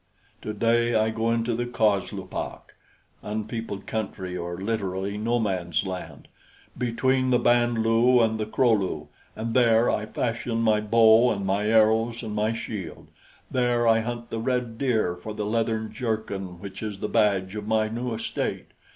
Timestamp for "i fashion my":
9.91-10.79